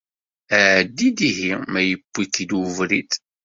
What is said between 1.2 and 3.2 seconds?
ihi ma yewwi-k-id ubrid.